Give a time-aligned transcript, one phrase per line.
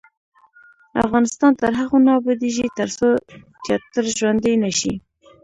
[1.05, 3.09] افغانستان تر هغو نه ابادیږي، ترڅو
[3.63, 4.93] تیاتر ژوندی نشي.